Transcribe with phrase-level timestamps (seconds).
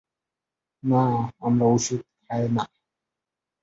[0.83, 1.11] নাহ,
[1.45, 2.63] আমার ওষুধ খায় না।